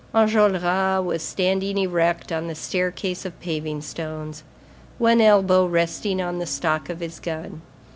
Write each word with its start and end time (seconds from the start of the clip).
Enjolras 0.15 1.05
was 1.05 1.21
standing 1.21 1.77
erect 1.77 2.31
on 2.31 2.47
the 2.47 2.55
staircase 2.55 3.23
of 3.23 3.39
paving 3.39 3.81
stones, 3.83 4.41
one 4.97 5.21
elbow 5.21 5.67
resting 5.67 6.19
on 6.19 6.39
the 6.39 6.47
stock 6.47 6.89
of 6.89 7.01
his 7.01 7.19
gun. 7.19 7.61